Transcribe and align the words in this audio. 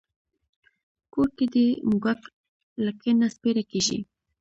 کور 1.13 1.29
کې 1.37 1.45
دې 1.53 1.67
د 1.75 1.79
موږک 1.89 2.21
لکۍ 2.85 3.11
نه 3.19 3.27
سپېره 3.35 3.63
کېږي. 3.71 3.99